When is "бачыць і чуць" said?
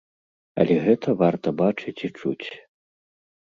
1.61-2.47